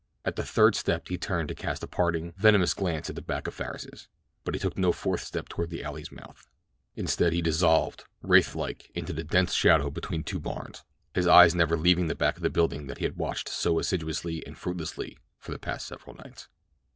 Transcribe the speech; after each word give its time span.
At 0.25 0.35
the 0.35 0.41
third 0.43 0.73
step 0.73 1.09
he 1.09 1.19
turned 1.19 1.47
to 1.49 1.53
cast 1.53 1.83
a 1.83 1.87
parting, 1.87 2.33
venomous 2.35 2.73
glance 2.73 3.07
at 3.11 3.15
the 3.15 3.21
back 3.21 3.45
of 3.45 3.53
Farris's; 3.53 4.07
but 4.43 4.55
he 4.55 4.59
took 4.59 4.75
no 4.75 4.91
fourth 4.91 5.23
step 5.23 5.47
toward 5.47 5.69
the 5.69 5.83
alley's 5.83 6.11
mouth. 6.11 6.47
Instead 6.95 7.33
he 7.33 7.41
dissolved, 7.43 8.05
wraithlike, 8.23 8.89
into 8.95 9.13
the 9.13 9.23
dense 9.23 9.53
shadow 9.53 9.91
between 9.91 10.23
two 10.23 10.39
barns, 10.39 10.83
his 11.13 11.27
eyes 11.27 11.53
never 11.53 11.77
leaving 11.77 12.07
the 12.07 12.15
back 12.15 12.35
of 12.35 12.41
the 12.41 12.49
building 12.49 12.87
that 12.87 12.97
he 12.97 13.05
had 13.05 13.15
watched 13.17 13.47
so 13.47 13.77
assiduously 13.77 14.43
and 14.47 14.57
fruitlessly 14.57 15.19
for 15.37 15.51
the 15.51 15.59
past 15.59 15.85
several 15.85 16.15
nights. 16.15 16.47